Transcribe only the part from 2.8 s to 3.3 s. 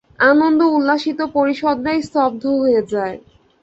যায়।